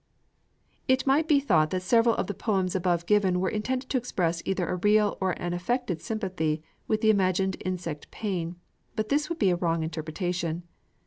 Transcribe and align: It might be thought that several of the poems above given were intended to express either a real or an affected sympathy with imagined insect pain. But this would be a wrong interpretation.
It 0.87 1.05
might 1.05 1.27
be 1.27 1.39
thought 1.39 1.69
that 1.69 1.83
several 1.83 2.15
of 2.15 2.25
the 2.25 2.33
poems 2.33 2.73
above 2.73 3.05
given 3.05 3.39
were 3.39 3.51
intended 3.51 3.87
to 3.91 3.99
express 3.99 4.41
either 4.45 4.67
a 4.67 4.77
real 4.77 5.15
or 5.21 5.33
an 5.39 5.53
affected 5.53 6.01
sympathy 6.01 6.63
with 6.87 7.03
imagined 7.05 7.55
insect 7.63 8.09
pain. 8.09 8.55
But 8.95 9.09
this 9.09 9.29
would 9.29 9.37
be 9.37 9.51
a 9.51 9.55
wrong 9.55 9.83
interpretation. 9.83 10.63